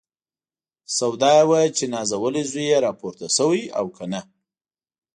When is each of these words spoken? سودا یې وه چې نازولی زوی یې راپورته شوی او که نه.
سودا 0.97 1.31
یې 1.37 1.43
وه 1.49 1.61
چې 1.77 1.85
نازولی 1.93 2.43
زوی 2.51 2.65
یې 2.71 2.77
راپورته 2.87 3.25
شوی 3.35 3.63
او 3.77 3.85
که 3.95 4.05
نه. 4.11 4.21